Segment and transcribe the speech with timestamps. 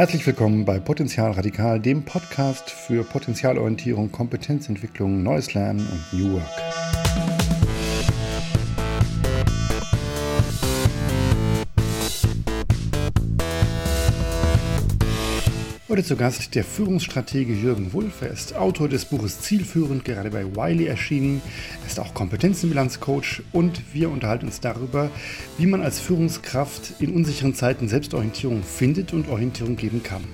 [0.00, 7.29] Herzlich willkommen bei Potenzial Radikal, dem Podcast für Potenzialorientierung, Kompetenzentwicklung, neues Lernen und New Work.
[16.00, 18.22] Heute zu Gast der Führungsstratege Jürgen Wulff.
[18.22, 21.42] Er ist Autor des Buches Zielführend, gerade bei Wiley erschienen.
[21.82, 25.10] Er ist auch Kompetenzenbilanzcoach und wir unterhalten uns darüber,
[25.58, 30.24] wie man als Führungskraft in unsicheren Zeiten Selbstorientierung findet und Orientierung geben kann.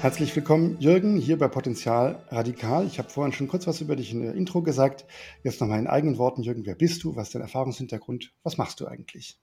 [0.00, 2.86] Herzlich willkommen, Jürgen, hier bei Potenzial Radikal.
[2.86, 5.04] Ich habe vorhin schon kurz was über dich in der Intro gesagt.
[5.44, 7.16] Jetzt nochmal in eigenen Worten, Jürgen, wer bist du?
[7.16, 8.32] Was ist dein Erfahrungshintergrund?
[8.42, 9.38] Was machst du eigentlich?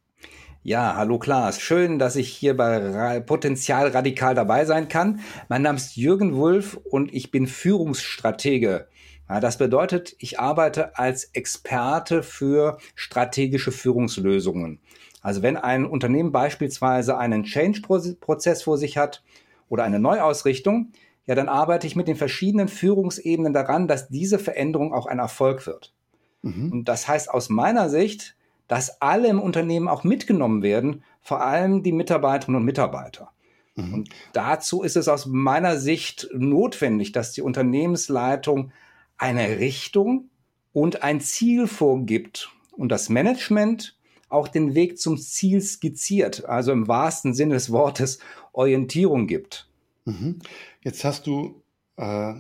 [0.64, 1.62] Ja, hallo Klaas.
[1.62, 5.20] Schön, dass ich hier bei Potenzial Radikal dabei sein kann.
[5.48, 8.88] Mein Name ist Jürgen Wulff und ich bin Führungsstratege.
[9.28, 14.80] Das bedeutet, ich arbeite als Experte für strategische Führungslösungen.
[15.22, 19.24] Also wenn ein Unternehmen beispielsweise einen Change-Prozess vor sich hat,
[19.70, 20.92] oder eine Neuausrichtung,
[21.26, 25.68] ja, dann arbeite ich mit den verschiedenen Führungsebenen daran, dass diese Veränderung auch ein Erfolg
[25.68, 25.94] wird.
[26.42, 26.72] Mhm.
[26.72, 28.36] Und das heißt aus meiner Sicht,
[28.68, 33.32] dass alle im Unternehmen auch mitgenommen werden, vor allem die Mitarbeiterinnen und Mitarbeiter.
[33.76, 33.94] Mhm.
[33.94, 38.72] Und dazu ist es aus meiner Sicht notwendig, dass die Unternehmensleitung
[39.18, 40.30] eine Richtung
[40.74, 43.98] und ein Ziel vorgibt und das Management
[44.30, 48.20] auch den Weg zum Ziel skizziert, also im wahrsten Sinne des Wortes
[48.58, 49.70] Orientierung gibt.
[50.06, 50.40] Mhm.
[50.82, 51.62] Jetzt hast du
[51.98, 52.34] äh,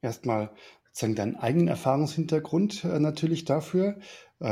[0.00, 0.50] erstmal
[0.92, 3.96] sozusagen deinen eigenen Erfahrungshintergrund äh, natürlich dafür,
[4.38, 4.44] äh,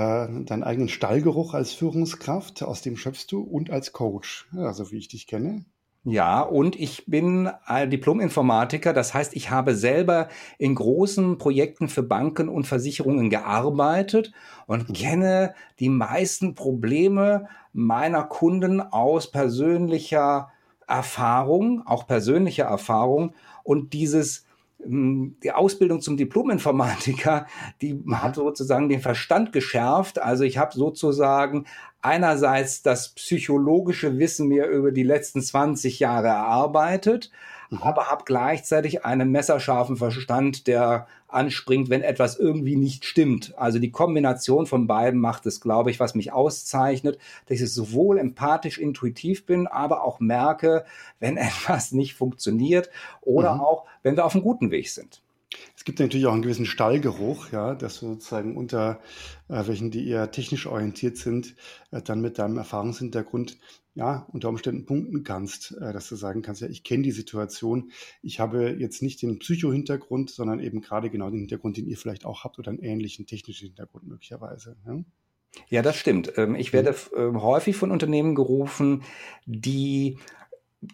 [0.44, 5.08] deinen eigenen Stallgeruch als Führungskraft, aus dem schöpfst du und als Coach, also wie ich
[5.08, 5.64] dich kenne.
[6.06, 8.92] Ja, und ich bin Diplom-Informatiker.
[8.92, 10.28] Das heißt, ich habe selber
[10.58, 14.30] in großen Projekten für Banken und Versicherungen gearbeitet
[14.66, 14.92] und mhm.
[14.92, 20.50] kenne die meisten Probleme meiner Kunden aus persönlicher
[20.86, 23.34] Erfahrung, auch persönlicher Erfahrung.
[23.62, 24.44] Und dieses
[24.82, 27.46] hm, die Ausbildung zum Diplom-Informatiker,
[27.82, 30.20] die hat sozusagen den Verstand geschärft.
[30.20, 31.66] Also ich habe sozusagen
[32.02, 37.30] einerseits das psychologische Wissen mir über die letzten 20 Jahre erarbeitet.
[37.70, 43.54] Aber habe gleichzeitig einen messerscharfen Verstand, der anspringt, wenn etwas irgendwie nicht stimmt.
[43.56, 48.18] Also die Kombination von beiden macht es, glaube ich, was mich auszeichnet, dass ich sowohl
[48.18, 50.84] empathisch intuitiv bin, aber auch merke,
[51.18, 53.60] wenn etwas nicht funktioniert oder mhm.
[53.60, 55.22] auch, wenn wir auf einem guten Weg sind.
[55.76, 59.00] Es gibt natürlich auch einen gewissen Stallgeruch, ja, dass du sozusagen unter
[59.48, 61.54] äh, welchen, die eher technisch orientiert sind,
[61.90, 63.58] äh, dann mit deinem Erfahrungshintergrund
[63.94, 67.92] ja unter Umständen punkten kannst, äh, dass du sagen kannst, ja, ich kenne die Situation,
[68.22, 72.24] ich habe jetzt nicht den Psycho-Hintergrund, sondern eben gerade genau den Hintergrund, den ihr vielleicht
[72.24, 74.76] auch habt oder einen ähnlichen technischen Hintergrund möglicherweise.
[74.86, 75.00] Ja?
[75.68, 76.32] Ja, das stimmt.
[76.36, 77.20] Ähm, ich werde mhm.
[77.20, 79.02] ähm, häufig von Unternehmen gerufen,
[79.46, 80.18] die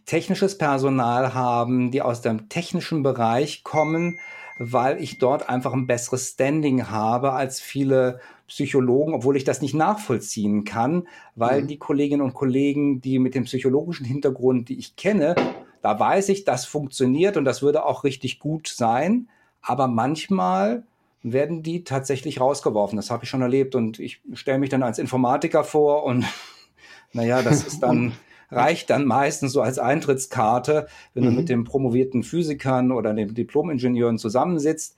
[0.04, 4.20] technisches Personal haben, die aus dem technischen Bereich kommen,
[4.58, 9.74] weil ich dort einfach ein besseres Standing habe als viele Psychologen, obwohl ich das nicht
[9.74, 11.06] nachvollziehen kann,
[11.36, 11.66] weil mhm.
[11.68, 15.36] die Kolleginnen und Kollegen, die mit dem psychologischen Hintergrund, die ich kenne,
[15.82, 19.28] da weiß ich, das funktioniert und das würde auch richtig gut sein.
[19.62, 20.82] Aber manchmal
[21.22, 22.96] werden die tatsächlich rausgeworfen.
[22.96, 26.24] Das habe ich schon erlebt und ich stelle mich dann als Informatiker vor und
[27.12, 28.12] naja, das ist dann
[28.50, 31.28] reicht dann meistens so als Eintrittskarte, wenn mhm.
[31.28, 34.96] du mit den promovierten Physikern oder den Diplom-Ingenieuren zusammensitzt.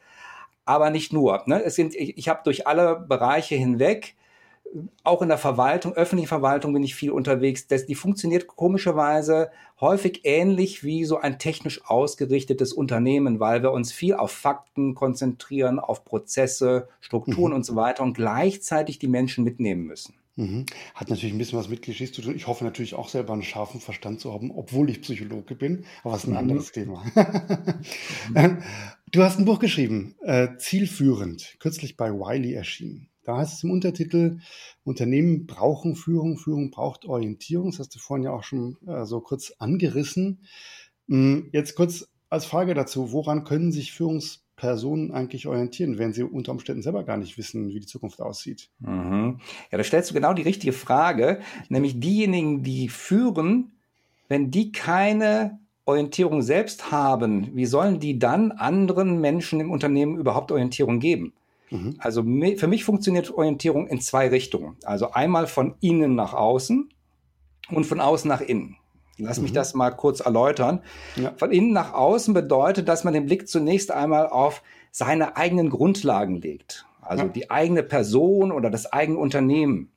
[0.65, 1.43] Aber nicht nur.
[1.47, 1.63] Ne?
[1.63, 4.17] Es sind, ich, ich habe durch alle Bereiche hinweg
[5.05, 7.67] auch in der Verwaltung, öffentlichen Verwaltung bin ich viel unterwegs.
[7.67, 9.51] Das, die funktioniert komischerweise
[9.81, 15.79] häufig ähnlich wie so ein technisch ausgerichtetes Unternehmen, weil wir uns viel auf Fakten konzentrieren,
[15.79, 17.57] auf Prozesse, Strukturen mhm.
[17.57, 20.15] und so weiter und gleichzeitig die Menschen mitnehmen müssen.
[20.37, 20.67] Mhm.
[20.95, 22.35] Hat natürlich ein bisschen was mit Klischees zu tun.
[22.35, 26.13] Ich hoffe natürlich auch selber einen scharfen Verstand zu haben, obwohl ich Psychologe bin, aber
[26.13, 26.39] das ist ein mhm.
[26.39, 27.05] anderes Thema.
[29.13, 33.09] du hast ein Buch geschrieben, äh, Zielführend, kürzlich bei Wiley erschienen.
[33.25, 34.39] Da heißt es im Untertitel,
[34.85, 37.71] Unternehmen brauchen Führung, Führung braucht Orientierung.
[37.71, 40.45] Das hast du vorhin ja auch schon äh, so kurz angerissen.
[41.09, 46.23] Hm, jetzt kurz als Frage dazu, woran können sich Führungs Personen eigentlich orientieren, wenn sie
[46.23, 48.71] unter Umständen selber gar nicht wissen, wie die Zukunft aussieht?
[48.79, 49.41] Mhm.
[49.73, 53.73] Ja, da stellst du genau die richtige Frage, nämlich diejenigen, die führen,
[54.29, 60.53] wenn die keine Orientierung selbst haben, wie sollen die dann anderen Menschen im Unternehmen überhaupt
[60.53, 61.33] Orientierung geben?
[61.71, 61.97] Mhm.
[61.99, 64.77] Also für mich funktioniert Orientierung in zwei Richtungen.
[64.85, 66.89] Also einmal von innen nach außen
[67.71, 68.77] und von außen nach innen.
[69.19, 69.57] Lass mich mhm.
[69.57, 70.81] das mal kurz erläutern.
[71.17, 71.33] Ja.
[71.37, 76.41] Von innen nach außen bedeutet, dass man den Blick zunächst einmal auf seine eigenen Grundlagen
[76.41, 76.87] legt.
[77.01, 77.29] Also ja.
[77.31, 79.91] die eigene Person oder das eigene Unternehmen.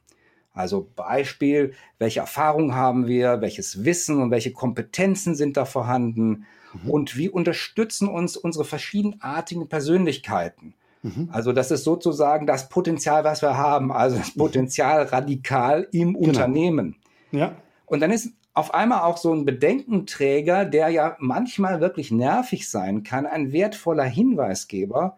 [0.54, 6.46] Also Beispiel, welche Erfahrungen haben wir, welches Wissen und welche Kompetenzen sind da vorhanden
[6.84, 6.90] mhm.
[6.90, 10.74] und wie unterstützen uns unsere verschiedenartigen Persönlichkeiten.
[11.04, 11.30] Mhm.
[11.32, 14.40] Also das ist sozusagen das Potenzial, was wir haben, also das mhm.
[14.40, 16.28] Potenzial radikal im genau.
[16.30, 16.96] Unternehmen.
[17.32, 17.56] Ja.
[17.86, 23.04] Und dann ist auf einmal auch so ein Bedenkenträger, der ja manchmal wirklich nervig sein
[23.04, 25.18] kann, ein wertvoller Hinweisgeber,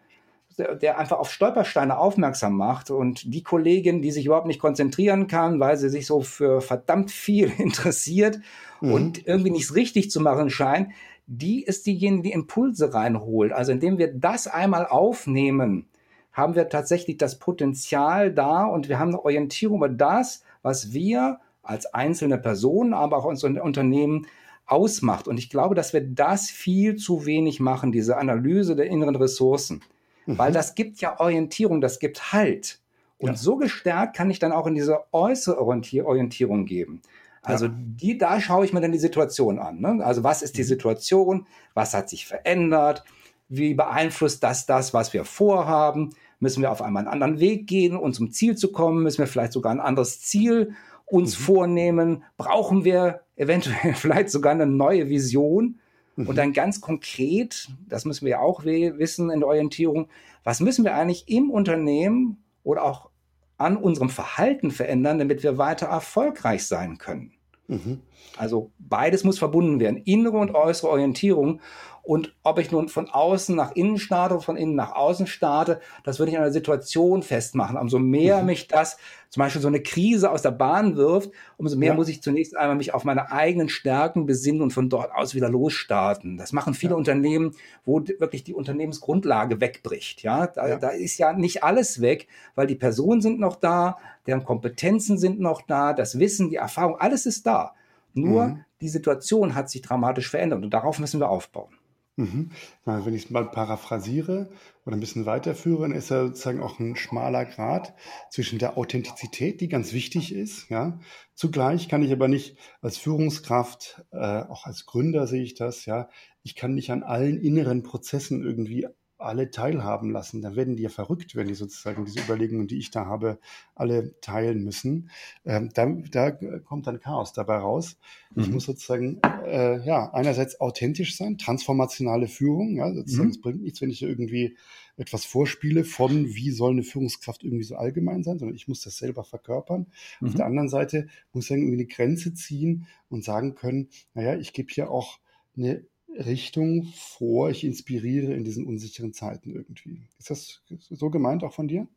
[0.57, 5.59] der, einfach auf Stolpersteine aufmerksam macht und die Kollegin, die sich überhaupt nicht konzentrieren kann,
[5.59, 8.39] weil sie sich so für verdammt viel interessiert
[8.81, 8.91] mhm.
[8.91, 10.89] und irgendwie nichts richtig zu machen scheint,
[11.27, 13.51] die ist diejenige, die Impulse reinholt.
[13.51, 15.87] Also indem wir das einmal aufnehmen,
[16.33, 21.39] haben wir tatsächlich das Potenzial da und wir haben eine Orientierung über das, was wir
[21.67, 24.27] als einzelne Personen, aber auch unser Unternehmen
[24.65, 25.27] ausmacht.
[25.27, 29.81] Und ich glaube, dass wir das viel zu wenig machen, diese Analyse der inneren Ressourcen.
[30.25, 30.37] Mhm.
[30.37, 32.79] Weil das gibt ja Orientierung, das gibt Halt.
[33.17, 33.35] Und ja.
[33.35, 37.01] so gestärkt kann ich dann auch in diese äußere Orientierung geben.
[37.41, 37.71] Also ja.
[37.75, 39.79] die, da schaue ich mir dann die Situation an.
[39.79, 40.03] Ne?
[40.03, 40.67] Also was ist die mhm.
[40.67, 41.47] Situation?
[41.73, 43.03] Was hat sich verändert?
[43.49, 46.13] Wie beeinflusst das das, was wir vorhaben?
[46.39, 49.01] Müssen wir auf einmal einen anderen Weg gehen, um zum Ziel zu kommen?
[49.01, 50.75] Müssen wir vielleicht sogar ein anderes Ziel
[51.07, 51.43] uns mhm.
[51.43, 52.23] vornehmen?
[52.37, 55.79] Brauchen wir eventuell vielleicht sogar eine neue Vision?
[56.15, 56.27] Mhm.
[56.27, 60.09] Und dann ganz konkret, das müssen wir ja auch wissen in der Orientierung,
[60.43, 63.09] was müssen wir eigentlich im Unternehmen oder auch
[63.57, 67.33] an unserem Verhalten verändern, damit wir weiter erfolgreich sein können?
[67.67, 68.01] Mhm.
[68.37, 71.59] Also beides muss verbunden werden, innere und äußere Orientierung.
[72.07, 75.81] Und ob ich nun von außen nach innen starte oder von innen nach außen starte,
[76.05, 77.75] das würde ich an der Situation festmachen.
[77.75, 78.45] Umso mehr mhm.
[78.45, 78.97] mich das
[79.29, 81.93] zum Beispiel so eine Krise aus der Bahn wirft, umso mehr ja.
[81.95, 85.49] muss ich zunächst einmal mich auf meine eigenen Stärken besinnen und von dort aus wieder
[85.49, 86.37] losstarten.
[86.37, 86.97] Das machen viele ja.
[86.97, 90.23] Unternehmen, wo wirklich die Unternehmensgrundlage wegbricht.
[90.23, 90.77] Ja, da, ja.
[90.77, 93.97] da ist ja nicht alles weg, weil die Personen sind noch da,
[94.27, 97.73] deren Kompetenzen sind noch da, das Wissen, die Erfahrung, alles ist da.
[98.13, 98.65] Nur mhm.
[98.81, 101.73] die Situation hat sich dramatisch verändert und darauf müssen wir aufbauen.
[102.17, 102.49] Mhm.
[102.83, 104.49] Wenn ich es mal paraphrasiere
[104.85, 107.93] oder ein bisschen weiterführe, dann ist ja sozusagen auch ein schmaler Grad
[108.31, 110.67] zwischen der Authentizität, die ganz wichtig ist.
[110.69, 110.99] Ja.
[111.35, 116.09] Zugleich kann ich aber nicht als Führungskraft, äh, auch als Gründer sehe ich das, ja,
[116.41, 120.41] ich kann nicht an allen inneren Prozessen irgendwie alle teilhaben lassen.
[120.41, 123.39] Dann werden die ja verrückt, wenn die sozusagen diese Überlegungen, die ich da habe,
[123.75, 125.09] alle teilen müssen.
[125.45, 127.97] Ähm, da, da, kommt dann Chaos dabei raus.
[128.33, 128.43] Mhm.
[128.43, 132.75] Ich muss sozusagen äh, ja einerseits authentisch sein, transformationale Führung.
[132.75, 133.31] Ja, sozusagen, mhm.
[133.31, 134.55] es bringt nichts, wenn ich irgendwie
[134.97, 138.97] etwas vorspiele von, wie soll eine Führungskraft irgendwie so allgemein sein, sondern ich muss das
[138.97, 139.87] selber verkörpern.
[140.19, 140.27] Mhm.
[140.27, 144.53] Auf der anderen Seite muss ich irgendwie eine Grenze ziehen und sagen können, naja, ich
[144.53, 145.19] gebe hier auch
[145.55, 150.07] eine Richtung vor, ich inspiriere in diesen unsicheren Zeiten irgendwie.
[150.17, 151.87] Ist das so gemeint auch von dir?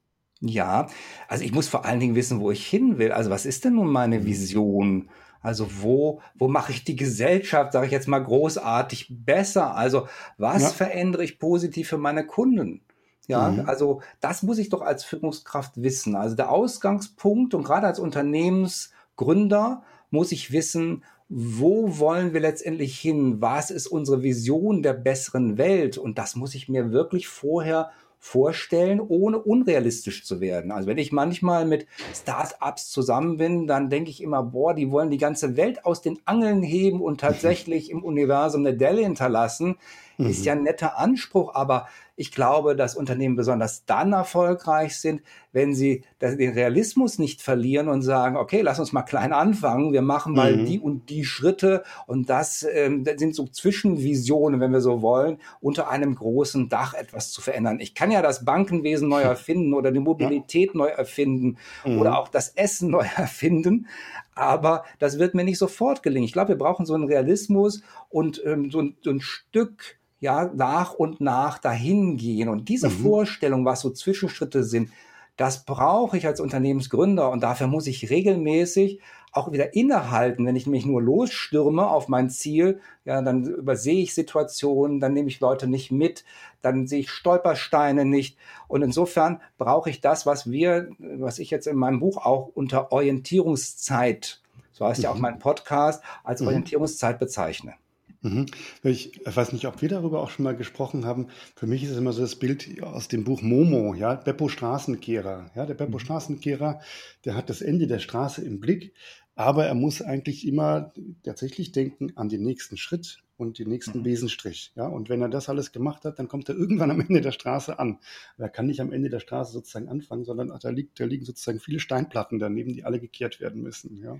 [0.40, 0.88] Ja,
[1.28, 3.12] also ich muss vor allen Dingen wissen, wo ich hin will.
[3.12, 4.24] Also was ist denn nun meine mhm.
[4.24, 5.10] Vision?
[5.42, 9.74] Also wo, wo mache ich die Gesellschaft, sage ich jetzt mal großartig, besser?
[9.74, 10.08] Also
[10.38, 10.68] was ja.
[10.68, 12.82] verändere ich positiv für meine Kunden?
[13.26, 13.68] Ja, mhm.
[13.68, 16.16] also das muss ich doch als Führungskraft wissen.
[16.16, 23.40] Also der Ausgangspunkt und gerade als Unternehmensgründer muss ich wissen, wo wollen wir letztendlich hin?
[23.40, 25.96] Was ist unsere Vision der besseren Welt?
[25.96, 30.72] Und das muss ich mir wirklich vorher vorstellen, ohne unrealistisch zu werden.
[30.72, 35.08] Also wenn ich manchmal mit Start-ups zusammen bin, dann denke ich immer, boah, die wollen
[35.08, 39.76] die ganze Welt aus den Angeln heben und tatsächlich im Universum eine Delle hinterlassen.
[40.18, 41.86] Ist ja ein netter Anspruch, aber
[42.20, 45.22] ich glaube, dass Unternehmen besonders dann erfolgreich sind,
[45.52, 50.02] wenn sie den Realismus nicht verlieren und sagen, okay, lass uns mal klein anfangen, wir
[50.02, 50.66] machen mal mhm.
[50.66, 55.38] die und die Schritte und das, ähm, das sind so Zwischenvisionen, wenn wir so wollen,
[55.62, 57.80] unter einem großen Dach etwas zu verändern.
[57.80, 60.76] Ich kann ja das Bankenwesen neu erfinden oder die Mobilität ja.
[60.76, 62.00] neu erfinden mhm.
[62.00, 63.86] oder auch das Essen neu erfinden,
[64.34, 66.26] aber das wird mir nicht sofort gelingen.
[66.26, 70.50] Ich glaube, wir brauchen so einen Realismus und ähm, so, ein, so ein Stück ja,
[70.54, 72.48] nach und nach dahin gehen.
[72.48, 73.02] Und diese mhm.
[73.02, 74.90] Vorstellung, was so Zwischenschritte sind,
[75.36, 79.00] das brauche ich als Unternehmensgründer und dafür muss ich regelmäßig
[79.32, 80.44] auch wieder innehalten.
[80.44, 85.28] Wenn ich mich nur losstürme auf mein Ziel, ja, dann übersehe ich Situationen, dann nehme
[85.28, 86.24] ich Leute nicht mit,
[86.60, 88.36] dann sehe ich Stolpersteine nicht.
[88.68, 92.92] Und insofern brauche ich das, was wir, was ich jetzt in meinem Buch auch unter
[92.92, 95.04] Orientierungszeit, so heißt mhm.
[95.04, 95.22] ja auch mhm.
[95.22, 96.48] mein Podcast, als mhm.
[96.48, 97.74] Orientierungszeit bezeichne.
[98.22, 98.46] Mhm.
[98.82, 101.28] Ich weiß nicht, ob wir darüber auch schon mal gesprochen haben.
[101.56, 105.50] Für mich ist es immer so das Bild aus dem Buch Momo, ja, Beppo Straßenkehrer.
[105.54, 106.00] Ja, der Beppo mhm.
[106.00, 106.80] Straßenkehrer,
[107.24, 108.92] der hat das Ende der Straße im Blick,
[109.34, 114.02] aber er muss eigentlich immer tatsächlich denken an den nächsten Schritt und den nächsten mhm.
[114.02, 114.72] Besenstrich.
[114.76, 117.32] Ja, und wenn er das alles gemacht hat, dann kommt er irgendwann am Ende der
[117.32, 117.98] Straße an.
[118.36, 121.58] Er kann nicht am Ende der Straße sozusagen anfangen, sondern da, liegt, da liegen sozusagen
[121.58, 124.02] viele Steinplatten daneben, die alle gekehrt werden müssen.
[124.02, 124.18] Ja,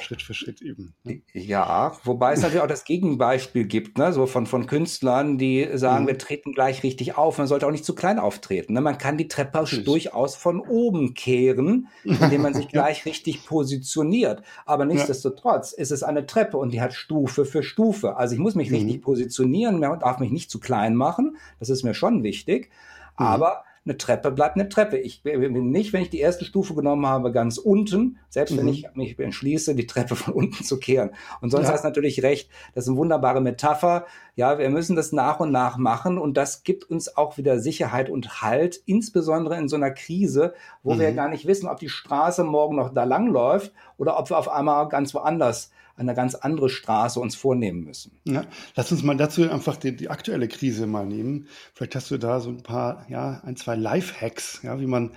[0.00, 0.94] Schritt für Schritt eben.
[1.02, 1.22] Ne?
[1.32, 4.12] Ja, wobei es natürlich auch das Gegenbeispiel gibt, ne?
[4.12, 6.08] so von, von Künstlern, die sagen, mhm.
[6.08, 7.38] wir treten gleich richtig auf.
[7.38, 8.74] Man sollte auch nicht zu klein auftreten.
[8.74, 8.82] Ne?
[8.82, 9.84] Man kann die Treppe Natürlich.
[9.86, 14.42] durchaus von oben kehren, indem man sich gleich richtig positioniert.
[14.66, 15.78] Aber nichtsdestotrotz ja.
[15.82, 18.16] ist es eine Treppe und die hat Stufe für Stufe.
[18.16, 18.76] Also ich muss mich mhm.
[18.76, 21.36] richtig positionieren, darf mich nicht zu klein machen.
[21.58, 22.70] Das ist mir schon wichtig.
[23.18, 23.26] Mhm.
[23.26, 24.98] Aber eine Treppe bleibt eine Treppe.
[24.98, 28.58] Ich bin nicht, wenn ich die erste Stufe genommen habe, ganz unten, selbst mhm.
[28.58, 31.10] wenn ich mich entschließe, die Treppe von unten zu kehren.
[31.40, 31.72] Und sonst ja.
[31.72, 34.06] hast du natürlich recht, das ist eine wunderbare Metapher.
[34.36, 38.10] Ja, wir müssen das nach und nach machen und das gibt uns auch wieder Sicherheit
[38.10, 41.00] und Halt, insbesondere in so einer Krise, wo mhm.
[41.00, 44.38] wir gar nicht wissen, ob die Straße morgen noch da lang läuft oder ob wir
[44.38, 48.20] auf einmal ganz woanders eine ganz andere Straße uns vornehmen müssen.
[48.24, 48.44] Ja,
[48.76, 51.48] lass uns mal dazu einfach die, die aktuelle Krise mal nehmen.
[51.74, 55.12] Vielleicht hast du da so ein paar, ja, ein, zwei Life-Hacks, ja, wie man,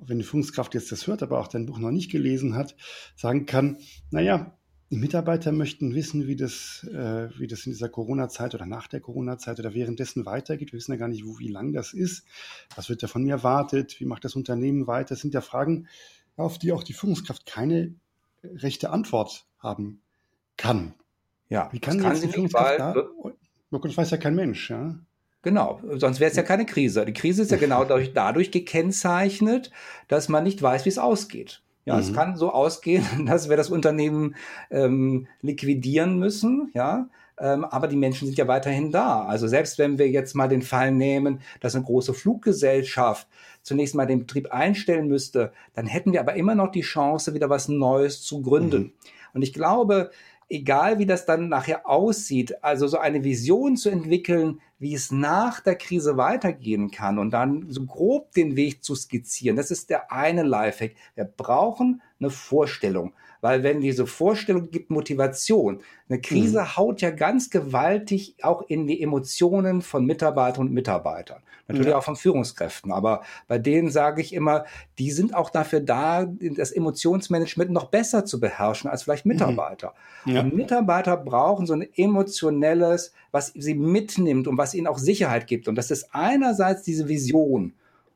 [0.00, 2.76] wenn die Führungskraft jetzt das hört, aber auch dein Buch noch nicht gelesen hat,
[3.16, 3.78] sagen kann,
[4.10, 4.56] naja,
[4.90, 9.00] die Mitarbeiter möchten wissen, wie das, äh, wie das in dieser Corona-Zeit oder nach der
[9.00, 10.72] Corona-Zeit oder währenddessen weitergeht.
[10.72, 12.24] Wir wissen ja gar nicht, wo, wie lang das ist.
[12.76, 13.98] Was wird da von mir erwartet?
[13.98, 15.10] Wie macht das Unternehmen weiter?
[15.10, 15.88] Das sind ja Fragen,
[16.36, 17.94] auf die auch die Führungskraft keine
[18.44, 20.03] rechte Antwort haben
[20.56, 20.94] kann.
[21.48, 22.94] Ja, wie kann, kann jetzt die Führungskraft da?
[23.70, 24.94] Das weiß ja kein Mensch, ja.
[25.42, 27.04] Genau, sonst wäre es ja keine Krise.
[27.04, 29.70] Die Krise ist ja genau dadurch, dadurch gekennzeichnet,
[30.08, 31.60] dass man nicht weiß, wie es ausgeht.
[31.84, 32.00] Ja, mhm.
[32.00, 34.36] es kann so ausgehen, dass wir das Unternehmen
[34.70, 37.08] ähm, liquidieren müssen, ja.
[37.38, 39.24] Ähm, aber die Menschen sind ja weiterhin da.
[39.24, 43.26] Also selbst wenn wir jetzt mal den Fall nehmen, dass eine große Fluggesellschaft
[43.62, 47.50] zunächst mal den Betrieb einstellen müsste, dann hätten wir aber immer noch die Chance, wieder
[47.50, 48.82] was Neues zu gründen.
[48.82, 48.92] Mhm.
[49.34, 50.10] Und ich glaube,
[50.48, 55.60] egal wie das dann nachher aussieht, also so eine Vision zu entwickeln, wie es nach
[55.60, 60.12] der Krise weitergehen kann und dann so grob den Weg zu skizzieren, das ist der
[60.12, 60.94] eine Lifehack.
[61.14, 66.76] Wir brauchen eine Vorstellung, weil wenn diese Vorstellung gibt Motivation, eine Krise mhm.
[66.78, 71.42] haut ja ganz gewaltig auch in die Emotionen von Mitarbeitern und Mitarbeitern.
[71.68, 71.98] Natürlich ja.
[71.98, 72.90] auch von Führungskräften.
[72.90, 74.64] Aber bei denen sage ich immer,
[74.98, 79.32] die sind auch dafür da, das Emotionsmanagement noch besser zu beherrschen als vielleicht mhm.
[79.32, 79.92] Mitarbeiter.
[80.24, 80.32] Mhm.
[80.32, 80.40] Ja.
[80.40, 85.68] Und Mitarbeiter brauchen so ein emotionelles, was sie mitnimmt und was ihnen auch Sicherheit gibt.
[85.68, 87.74] Und das ist einerseits diese Vision.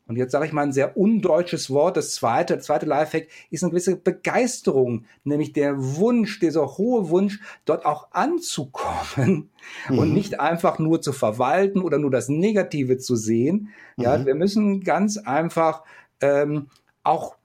[0.08, 1.98] Und jetzt sage ich mal ein sehr undeutsches Wort.
[1.98, 7.40] Das zweite, das zweite Lifehack ist eine gewisse Begeisterung, nämlich der Wunsch, dieser hohe Wunsch,
[7.66, 9.50] dort auch anzukommen
[9.88, 9.98] mhm.
[9.98, 13.68] und nicht einfach nur zu verwalten oder nur das Negative zu sehen.
[13.98, 14.26] Ja, mhm.
[14.26, 15.84] wir müssen ganz einfach
[16.20, 16.68] ähm,
[17.04, 17.36] auch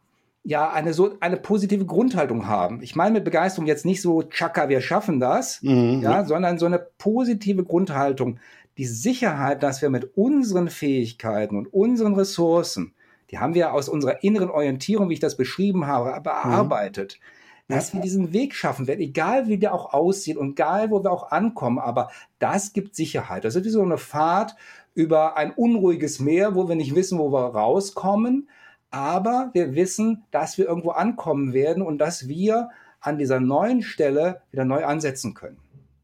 [0.46, 2.82] ja eine so eine positive Grundhaltung haben.
[2.82, 6.02] Ich meine mit Begeisterung jetzt nicht so Chaka, wir schaffen das, mhm.
[6.02, 8.40] ja, sondern so eine positive Grundhaltung
[8.78, 12.94] die Sicherheit, dass wir mit unseren Fähigkeiten und unseren Ressourcen,
[13.30, 17.20] die haben wir aus unserer inneren Orientierung, wie ich das beschrieben habe, bearbeitet,
[17.68, 17.74] mhm.
[17.74, 21.12] dass wir diesen Weg schaffen werden, egal wie der auch aussieht und egal wo wir
[21.12, 23.44] auch ankommen, aber das gibt Sicherheit.
[23.46, 24.56] Das ist wie so eine Fahrt
[24.96, 28.50] über ein unruhiges Meer, wo wir nicht wissen, wo wir rauskommen,
[28.92, 34.42] aber wir wissen, dass wir irgendwo ankommen werden und dass wir an dieser neuen Stelle
[34.52, 35.58] wieder neu ansetzen können.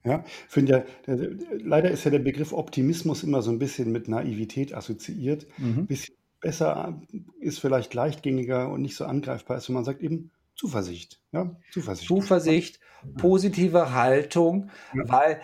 [0.04, 0.72] Ja, finde
[1.08, 5.46] ja, der, leider ist ja der Begriff Optimismus immer so ein bisschen mit Naivität assoziiert.
[5.58, 5.88] Mhm.
[5.88, 7.02] Bisschen besser
[7.40, 11.20] ist vielleicht leichtgängiger und nicht so angreifbar ist, wenn man sagt eben Zuversicht.
[11.32, 12.08] Ja, Zuversicht.
[12.08, 12.80] Zuversicht,
[13.18, 15.04] positive Haltung, ja.
[15.08, 15.42] weil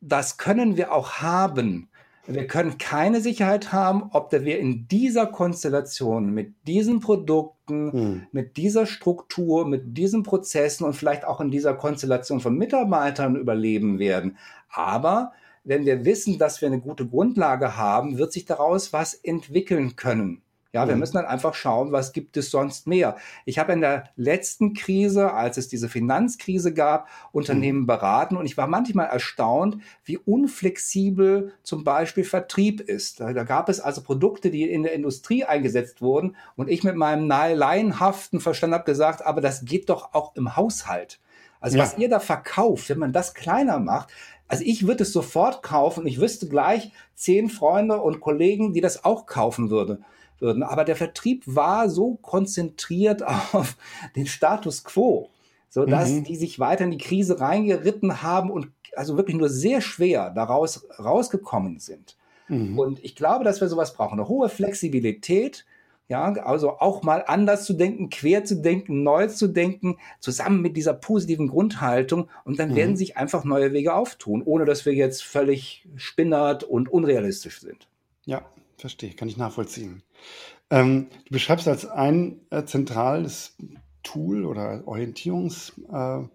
[0.00, 1.88] das können wir auch haben.
[2.26, 8.26] Wir können keine Sicherheit haben, ob wir in dieser Konstellation mit diesen Produkten, hm.
[8.32, 13.98] mit dieser Struktur, mit diesen Prozessen und vielleicht auch in dieser Konstellation von Mitarbeitern überleben
[13.98, 14.36] werden.
[14.70, 19.96] Aber wenn wir wissen, dass wir eine gute Grundlage haben, wird sich daraus was entwickeln
[19.96, 20.42] können.
[20.76, 21.00] Ja, wir mhm.
[21.00, 23.16] müssen dann einfach schauen, was gibt es sonst mehr.
[23.46, 27.86] Ich habe in der letzten Krise, als es diese Finanzkrise gab, Unternehmen mhm.
[27.86, 33.20] beraten und ich war manchmal erstaunt, wie unflexibel zum Beispiel Vertrieb ist.
[33.20, 36.94] Da, da, gab es also Produkte, die in der Industrie eingesetzt wurden und ich mit
[36.94, 41.20] meinem laienhaften Verstand habe gesagt, aber das geht doch auch im Haushalt.
[41.58, 41.84] Also ja.
[41.84, 44.10] was ihr da verkauft, wenn man das kleiner macht,
[44.46, 46.06] also ich würde es sofort kaufen.
[46.06, 50.04] Ich wüsste gleich zehn Freunde und Kollegen, die das auch kaufen würden
[50.40, 50.62] würden.
[50.62, 53.76] Aber der Vertrieb war so konzentriert auf
[54.14, 55.30] den Status quo,
[55.68, 56.24] so dass mhm.
[56.24, 60.86] die sich weiter in die Krise reingeritten haben und also wirklich nur sehr schwer daraus
[60.98, 62.16] rausgekommen sind.
[62.48, 62.78] Mhm.
[62.78, 64.18] Und ich glaube, dass wir sowas brauchen.
[64.18, 65.66] Eine hohe Flexibilität,
[66.08, 70.76] Ja, also auch mal anders zu denken, quer zu denken, neu zu denken, zusammen mit
[70.76, 72.28] dieser positiven Grundhaltung.
[72.44, 72.76] Und dann mhm.
[72.76, 77.88] werden sich einfach neue Wege auftun, ohne dass wir jetzt völlig spinnert und unrealistisch sind.
[78.24, 78.42] Ja,
[78.76, 80.02] verstehe, kann ich nachvollziehen.
[80.70, 83.56] Ähm, du beschreibst als ein äh, zentrales
[84.02, 86.32] Tool oder Orientierungspunkt,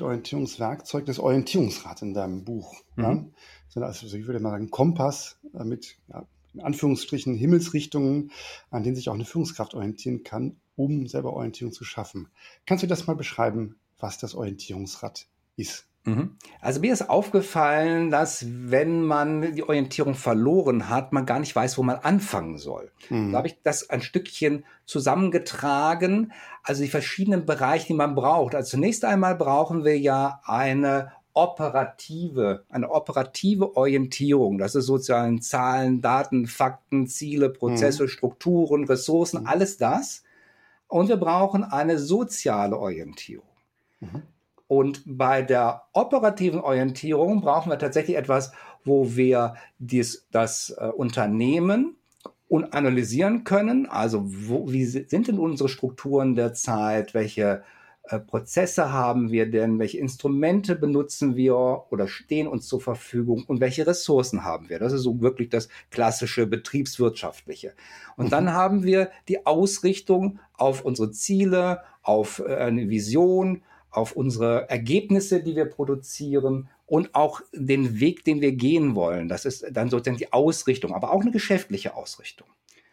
[0.00, 2.82] äh, Orientierungswerkzeug das Orientierungsrad in deinem Buch.
[2.96, 3.32] Mhm.
[3.74, 3.82] Ja?
[3.82, 8.30] Also ich würde mal sagen, Kompass äh, mit ja, in Anführungsstrichen Himmelsrichtungen,
[8.70, 12.28] an denen sich auch eine Führungskraft orientieren kann, um selber Orientierung zu schaffen.
[12.66, 15.86] Kannst du das mal beschreiben, was das Orientierungsrad ist?
[16.04, 16.36] Mhm.
[16.60, 21.78] Also mir ist aufgefallen, dass wenn man die Orientierung verloren hat, man gar nicht weiß,
[21.78, 22.92] wo man anfangen soll.
[23.08, 23.32] Mhm.
[23.32, 26.32] Da habe ich das ein Stückchen zusammengetragen,
[26.62, 28.54] also die verschiedenen Bereiche, die man braucht.
[28.54, 34.58] Also zunächst einmal brauchen wir ja eine operative, eine operative Orientierung.
[34.58, 38.08] Das ist sozusagen Zahlen, Daten, Fakten, Ziele, Prozesse, mhm.
[38.08, 39.46] Strukturen, Ressourcen, mhm.
[39.46, 40.22] alles das.
[40.86, 43.48] Und wir brauchen eine soziale Orientierung.
[44.66, 48.52] Und bei der operativen Orientierung brauchen wir tatsächlich etwas,
[48.84, 51.96] wo wir dies, das äh, Unternehmen
[52.48, 53.86] und analysieren können.
[53.86, 57.14] Also wo, wie sind denn unsere Strukturen der Zeit?
[57.14, 57.62] Welche
[58.04, 61.56] äh, Prozesse haben wir denn, welche Instrumente benutzen wir
[61.90, 64.78] oder stehen uns zur Verfügung und welche Ressourcen haben wir.
[64.78, 67.72] Das ist so wirklich das klassische betriebswirtschaftliche.
[68.16, 68.52] Und dann mhm.
[68.52, 73.62] haben wir die Ausrichtung auf unsere Ziele, auf äh, eine Vision,
[73.96, 79.28] auf unsere Ergebnisse, die wir produzieren und auch den Weg, den wir gehen wollen.
[79.28, 82.46] Das ist dann sozusagen die Ausrichtung, aber auch eine geschäftliche Ausrichtung.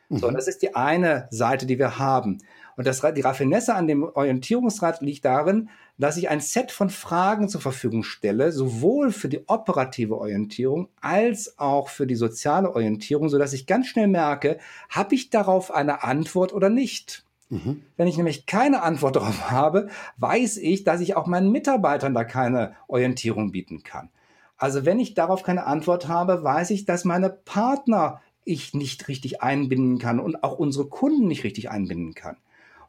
[0.09, 0.33] So, mhm.
[0.33, 2.39] das ist die eine Seite, die wir haben.
[2.75, 7.47] Und das, die Raffinesse an dem Orientierungsrad liegt darin, dass ich ein Set von Fragen
[7.47, 13.37] zur Verfügung stelle, sowohl für die operative Orientierung als auch für die soziale Orientierung, so
[13.37, 14.57] dass ich ganz schnell merke,
[14.89, 17.25] habe ich darauf eine Antwort oder nicht?
[17.51, 17.83] Mhm.
[17.97, 22.23] Wenn ich nämlich keine Antwort darauf habe, weiß ich, dass ich auch meinen Mitarbeitern da
[22.23, 24.09] keine Orientierung bieten kann.
[24.57, 29.41] Also wenn ich darauf keine Antwort habe, weiß ich, dass meine Partner ich nicht richtig
[29.41, 32.37] einbinden kann und auch unsere Kunden nicht richtig einbinden kann.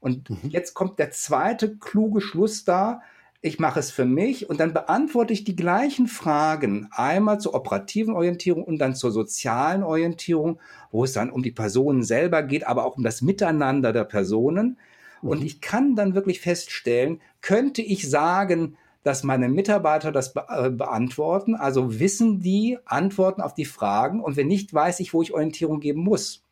[0.01, 0.51] Und mhm.
[0.51, 3.03] jetzt kommt der zweite kluge Schluss da.
[3.45, 6.87] Ich mache es für mich und dann beantworte ich die gleichen Fragen.
[6.93, 10.61] Einmal zur operativen Orientierung und dann zur sozialen Orientierung,
[10.93, 14.79] wo es dann um die Personen selber geht, aber auch um das Miteinander der Personen.
[15.23, 15.29] Mhm.
[15.29, 20.71] Und ich kann dann wirklich feststellen, könnte ich sagen, dass meine Mitarbeiter das be äh,
[20.71, 25.35] beantworten, also wissen die Antworten auf die Fragen und wenn nicht, weiß ich, wo ich
[25.35, 26.45] Orientierung geben muss.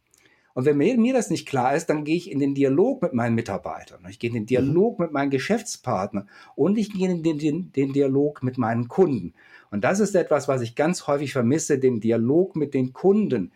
[0.54, 3.12] Und wenn mir, mir das nicht klar ist, dann gehe ich in den Dialog mit
[3.12, 4.04] meinen Mitarbeitern.
[4.08, 5.04] Ich gehe in den Dialog mhm.
[5.04, 9.34] mit meinen Geschäftspartnern und ich gehe in den, den, den Dialog mit meinen Kunden.
[9.70, 13.52] Und das ist etwas, was ich ganz häufig vermisse, den Dialog mit den Kunden.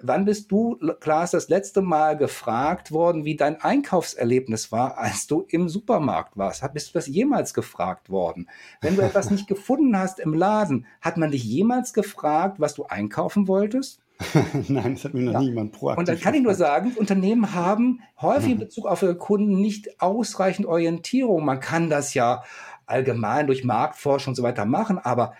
[0.00, 5.44] Wann bist du, Klaas, das letzte Mal gefragt worden, wie dein Einkaufserlebnis war, als du
[5.48, 6.62] im Supermarkt warst?
[6.72, 8.48] Bist du das jemals gefragt worden?
[8.80, 12.84] Wenn du etwas nicht gefunden hast im Laden, hat man dich jemals gefragt, was du
[12.84, 14.00] einkaufen wolltest?
[14.68, 15.40] Nein, das hat mir noch ja.
[15.40, 15.98] niemand proaktiv.
[15.98, 18.60] Und dann kann ich nur sagen, Unternehmen haben häufig in mhm.
[18.60, 21.44] Bezug auf ihre Kunden nicht ausreichend Orientierung.
[21.44, 22.42] Man kann das ja
[22.86, 25.34] allgemein durch Marktforschung und so weiter machen, aber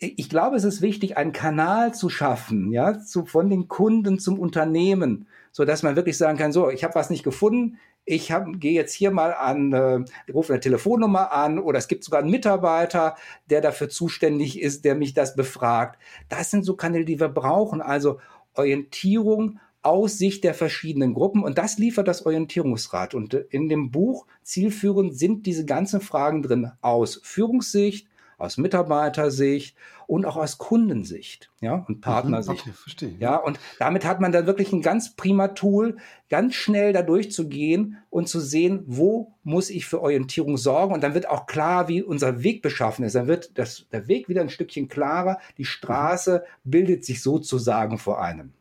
[0.00, 4.38] ich glaube, es ist wichtig, einen Kanal zu schaffen, ja, zu, von den Kunden zum
[4.38, 8.72] Unternehmen, so dass man wirklich sagen kann, so, ich habe was nicht gefunden, ich gehe
[8.72, 13.14] jetzt hier mal an, äh, rufe eine Telefonnummer an oder es gibt sogar einen Mitarbeiter,
[13.50, 16.00] der dafür zuständig ist, der mich das befragt.
[16.28, 17.82] Das sind so Kanäle, die wir brauchen.
[17.82, 18.18] Also
[18.54, 23.14] Orientierung aus Sicht der verschiedenen Gruppen und das liefert das Orientierungsrad.
[23.14, 28.08] Und in dem Buch zielführend sind diese ganzen Fragen drin aus Führungssicht,
[28.40, 29.76] aus Mitarbeitersicht
[30.06, 32.62] und auch aus Kundensicht, ja, und mhm, Partnersicht.
[32.62, 33.14] Okay, verstehe.
[33.20, 35.98] Ja, und damit hat man dann wirklich ein ganz prima Tool,
[36.28, 40.94] ganz schnell da durchzugehen und zu sehen, wo muss ich für Orientierung sorgen.
[40.94, 43.14] Und dann wird auch klar, wie unser Weg beschaffen ist.
[43.14, 45.38] Dann wird das, der Weg wieder ein Stückchen klarer.
[45.58, 48.52] Die Straße bildet sich sozusagen vor einem.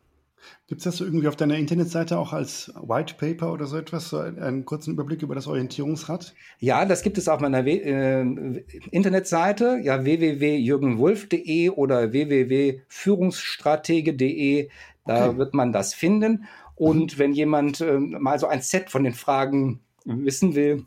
[0.68, 4.10] Gibt es das so irgendwie auf deiner Internetseite auch als White Paper oder so etwas,
[4.10, 6.36] so einen, kurzen Überblick über das Orientierungsrad?
[6.60, 8.22] Ja, das gibt es auf meiner äh,
[8.92, 14.70] Internetseite, ja www.jürgenwulf.de oder www.führungsstratege.de.
[15.06, 15.38] Da okay.
[15.38, 16.46] wird man das finden.
[16.76, 17.20] Und mhm.
[17.20, 20.86] wenn jemand äh, mal so ein Set von den Fragen wissen will,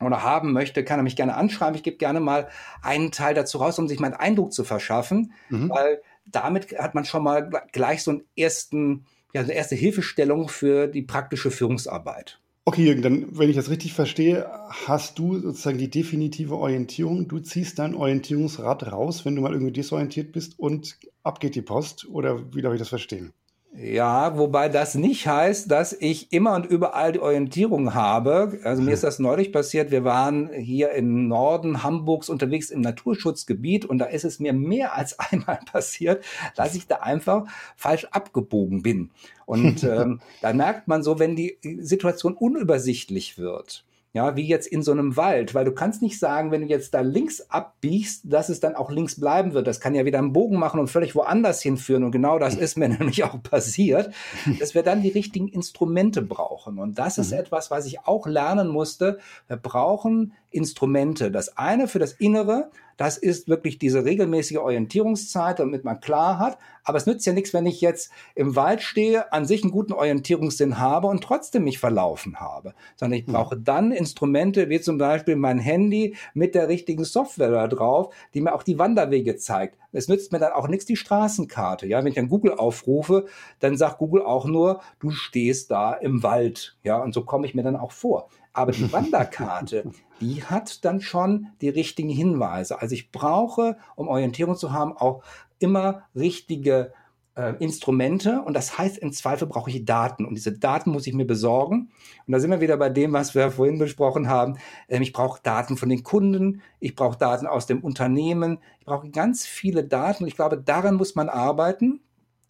[0.00, 1.74] oder haben möchte, kann er mich gerne anschreiben.
[1.74, 2.48] Ich gebe gerne mal
[2.82, 5.70] einen Teil dazu raus, um sich meinen Eindruck zu verschaffen, mhm.
[5.70, 10.86] weil damit hat man schon mal gleich so einen ersten, ja, eine erste Hilfestellung für
[10.86, 12.40] die praktische Führungsarbeit.
[12.68, 17.26] Okay, Jürgen, dann, wenn ich das richtig verstehe, hast du sozusagen die definitive Orientierung.
[17.26, 21.62] Du ziehst dein Orientierungsrad raus, wenn du mal irgendwie desorientiert bist und ab geht die
[21.62, 22.06] Post.
[22.10, 23.32] Oder wie darf ich das verstehen?
[23.80, 28.58] Ja, wobei das nicht heißt, dass ich immer und überall die Orientierung habe.
[28.64, 29.92] Also mir ist das neulich passiert.
[29.92, 34.96] Wir waren hier im Norden Hamburgs unterwegs im Naturschutzgebiet und da ist es mir mehr
[34.96, 36.24] als einmal passiert,
[36.56, 37.44] dass ich da einfach
[37.76, 39.10] falsch abgebogen bin.
[39.46, 44.82] Und ähm, da merkt man so, wenn die Situation unübersichtlich wird, ja, wie jetzt in
[44.82, 48.48] so einem Wald, weil du kannst nicht sagen, wenn du jetzt da links abbiegst, dass
[48.48, 49.66] es dann auch links bleiben wird.
[49.66, 52.04] Das kann ja wieder einen Bogen machen und völlig woanders hinführen.
[52.04, 54.14] Und genau das ist mir nämlich auch passiert,
[54.58, 56.78] dass wir dann die richtigen Instrumente brauchen.
[56.78, 57.38] Und das ist mhm.
[57.38, 59.18] etwas, was ich auch lernen musste.
[59.46, 61.30] Wir brauchen Instrumente.
[61.30, 66.58] Das eine für das Innere, das ist wirklich diese regelmäßige Orientierungszeit, damit man klar hat.
[66.82, 69.92] Aber es nützt ja nichts, wenn ich jetzt im Wald stehe, an sich einen guten
[69.92, 72.74] Orientierungssinn habe und trotzdem mich verlaufen habe.
[72.96, 73.34] Sondern ich hm.
[73.34, 78.40] brauche dann Instrumente, wie zum Beispiel mein Handy mit der richtigen Software da drauf, die
[78.40, 79.78] mir auch die Wanderwege zeigt.
[79.92, 81.86] Es nützt mir dann auch nichts die Straßenkarte.
[81.86, 83.26] Ja, wenn ich dann Google aufrufe,
[83.60, 86.76] dann sagt Google auch nur, du stehst da im Wald.
[86.82, 88.28] Ja, und so komme ich mir dann auch vor.
[88.52, 92.80] Aber die Wanderkarte, die hat dann schon die richtigen Hinweise.
[92.80, 95.22] Also ich brauche, um Orientierung zu haben, auch
[95.58, 96.92] immer richtige
[97.38, 101.14] äh, Instrumente und das heißt, im Zweifel brauche ich Daten und diese Daten muss ich
[101.14, 101.90] mir besorgen.
[102.26, 104.58] Und da sind wir wieder bei dem, was wir vorhin besprochen haben.
[104.88, 109.08] Ähm, ich brauche Daten von den Kunden, ich brauche Daten aus dem Unternehmen, ich brauche
[109.10, 112.00] ganz viele Daten und ich glaube, daran muss man arbeiten,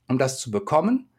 [0.08, 1.10] um das zu bekommen.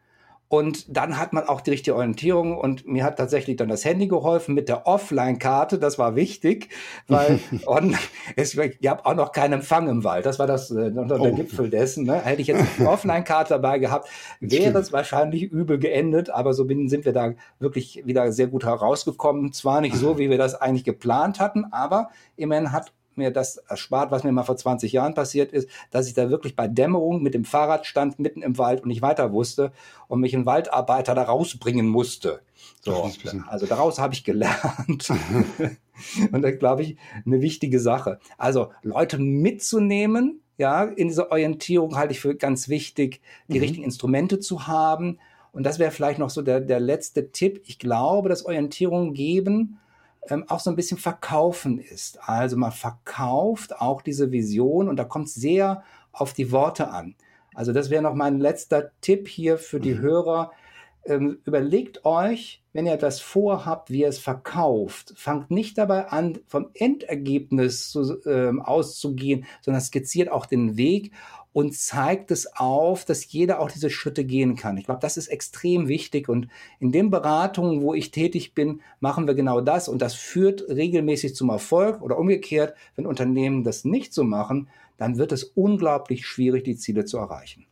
[0.52, 4.08] Und dann hat man auch die richtige Orientierung und mir hat tatsächlich dann das Handy
[4.08, 5.78] geholfen mit der Offline-Karte.
[5.78, 6.70] Das war wichtig,
[7.06, 7.96] weil on,
[8.34, 10.26] es, ich habe auch noch keinen Empfang im Wald.
[10.26, 11.32] Das war das äh, der oh.
[11.36, 12.04] Gipfel dessen.
[12.04, 12.14] Ne?
[12.14, 14.08] Hätte ich jetzt eine Offline-Karte dabei gehabt,
[14.40, 16.30] wäre es wahrscheinlich übel geendet.
[16.30, 19.52] Aber so bin, sind wir da wirklich wieder sehr gut herausgekommen.
[19.52, 24.10] Zwar nicht so, wie wir das eigentlich geplant hatten, aber immerhin hat mir das erspart,
[24.10, 27.34] was mir mal vor 20 Jahren passiert ist, dass ich da wirklich bei Dämmerung mit
[27.34, 29.72] dem Fahrrad stand, mitten im Wald und nicht weiter wusste
[30.08, 32.40] und mich ein Waldarbeiter da rausbringen musste.
[32.82, 33.10] So,
[33.48, 35.10] also daraus habe ich gelernt.
[36.32, 36.96] und das glaube ich
[37.26, 38.18] eine wichtige Sache.
[38.38, 43.62] Also Leute mitzunehmen, ja, in dieser Orientierung halte ich für ganz wichtig, die mhm.
[43.62, 45.18] richtigen Instrumente zu haben.
[45.52, 47.62] Und das wäre vielleicht noch so der, der letzte Tipp.
[47.64, 49.78] Ich glaube, dass Orientierung geben
[50.28, 52.18] ähm, auch so ein bisschen verkaufen ist.
[52.28, 57.14] Also man verkauft auch diese Vision und da kommt es sehr auf die Worte an.
[57.54, 60.00] Also das wäre noch mein letzter Tipp hier für die mhm.
[60.00, 60.52] Hörer.
[61.04, 66.38] Ähm, überlegt euch, wenn ihr das vorhabt, wie ihr es verkauft, fangt nicht dabei an,
[66.46, 71.12] vom Endergebnis zu, ähm, auszugehen, sondern skizziert auch den Weg
[71.52, 74.76] und zeigt es auf, dass jeder auch diese Schritte gehen kann.
[74.76, 79.26] Ich glaube, das ist extrem wichtig und in den Beratungen, wo ich tätig bin, machen
[79.26, 84.14] wir genau das und das führt regelmäßig zum Erfolg oder umgekehrt, wenn Unternehmen das nicht
[84.14, 87.66] so machen, dann wird es unglaublich schwierig, die Ziele zu erreichen.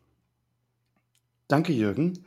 [1.47, 2.25] Danke, Jürgen,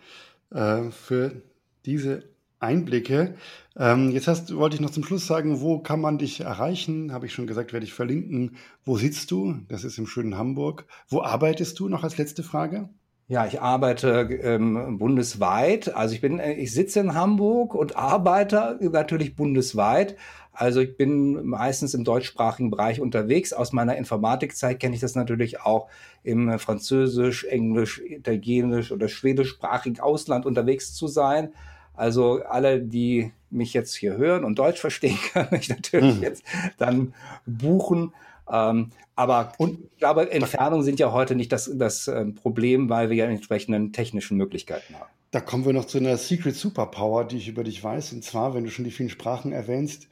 [0.52, 1.42] äh, für
[1.86, 2.24] diese
[2.60, 3.36] Einblicke.
[3.76, 7.12] Ähm, jetzt hast, wollte ich noch zum Schluss sagen, wo kann man dich erreichen?
[7.12, 8.58] Habe ich schon gesagt, werde ich verlinken.
[8.84, 9.56] Wo sitzt du?
[9.68, 10.86] Das ist im schönen Hamburg.
[11.08, 11.90] Wo arbeitest du?
[11.90, 12.90] Noch als letzte Frage.
[13.28, 15.96] Ja, ich arbeite ähm, bundesweit.
[15.96, 20.18] Also ich bin, äh, ich sitze in Hamburg und arbeite natürlich bundesweit.
[20.54, 23.54] Also ich bin meistens im deutschsprachigen Bereich unterwegs.
[23.54, 25.88] Aus meiner Informatikzeit kenne ich das natürlich auch
[26.24, 31.54] im Französisch, Englisch, Italienisch oder Schwedischsprachigen Ausland unterwegs zu sein.
[31.94, 36.24] Also alle, die mich jetzt hier hören und Deutsch verstehen, können mich natürlich mhm.
[36.24, 36.44] jetzt
[36.78, 37.14] dann
[37.46, 38.14] buchen.
[38.52, 43.10] Ähm, aber und, ich glaube, Entfernungen sind ja heute nicht das, das ähm, Problem, weil
[43.10, 45.10] wir ja entsprechenden technischen Möglichkeiten haben.
[45.32, 48.12] Da kommen wir noch zu einer Secret Superpower, die ich über dich weiß.
[48.12, 50.10] Und zwar, wenn du schon die vielen Sprachen erwähnst,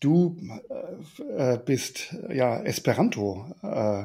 [0.00, 0.36] du
[1.38, 3.46] äh, äh bist ja Esperanto.
[3.62, 4.04] Äh,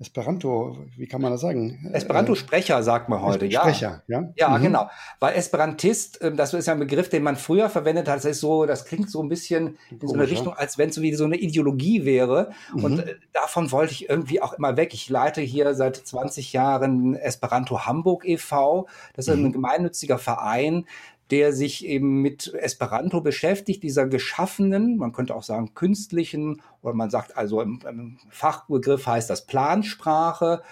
[0.00, 1.88] Esperanto, wie kann man das sagen?
[1.92, 3.60] Esperanto-Sprecher sagt man heute, ja.
[3.60, 4.28] Sprecher, ja.
[4.34, 4.62] Ja, mhm.
[4.62, 4.90] genau.
[5.20, 8.16] Weil Esperantist, ähm, das ist ja ein Begriff, den man früher verwendet hat.
[8.16, 10.96] Das ist so, das klingt so ein bisschen in so eine Richtung, als wenn es
[10.96, 12.50] so wie so eine Ideologie wäre.
[12.74, 12.84] Mhm.
[12.84, 14.94] Und äh, davon wollte ich irgendwie auch immer weg.
[14.94, 18.88] Ich leite hier seit 20 Jahren Esperanto Hamburg e.V.
[19.14, 19.46] Das ist mhm.
[19.46, 20.86] ein gemeinnütziger Verein,
[21.30, 27.10] der sich eben mit Esperanto beschäftigt, dieser geschaffenen, man könnte auch sagen künstlichen, oder man
[27.10, 30.62] sagt also im, im Fachbegriff heißt das Plansprache.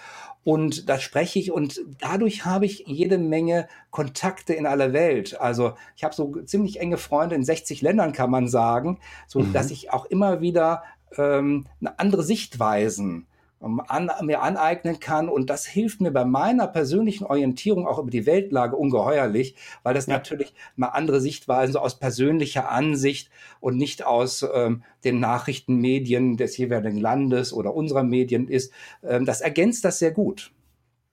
[0.45, 5.39] Und das spreche ich und dadurch habe ich jede Menge Kontakte in aller Welt.
[5.39, 9.53] Also ich habe so ziemlich enge Freunde in 60 Ländern, kann man sagen, so mhm.
[9.53, 10.83] dass ich auch immer wieder
[11.17, 13.25] ähm, eine andere Sichtweisen
[13.63, 15.29] an, mir aneignen kann.
[15.29, 20.07] Und das hilft mir bei meiner persönlichen Orientierung auch über die Weltlage ungeheuerlich, weil das
[20.07, 20.13] ja.
[20.13, 26.57] natürlich mal andere Sichtweisen so aus persönlicher Ansicht und nicht aus ähm, den Nachrichtenmedien des
[26.57, 28.71] jeweiligen Landes oder unserer Medien ist.
[29.03, 30.51] Ähm, das ergänzt das sehr gut.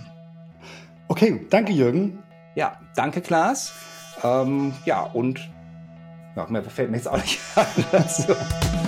[1.08, 2.20] Okay, danke Jürgen.
[2.56, 3.74] Ja, danke Klaas.
[4.24, 5.48] Ähm, ja, und
[6.36, 8.87] ja, mehr fällt mir jetzt auch nicht an.